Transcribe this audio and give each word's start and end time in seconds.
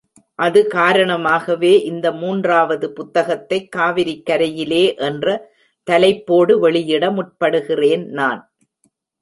அது 0.35 0.67
காரணமாகவே 0.67 1.81
இந்த 1.81 2.11
மூன்றாவது 2.11 2.91
புத்தகத்தைக் 2.93 3.69
காவிரிக் 3.77 4.23
கரையிலே 4.29 4.97
என்ற 4.97 5.27
தலைப்போடு 5.87 6.59
வெளியிட 6.59 7.11
முற்படுகிறேன் 7.11 8.05
நான். 8.05 8.41